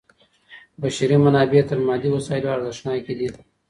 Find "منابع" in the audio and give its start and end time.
1.25-1.61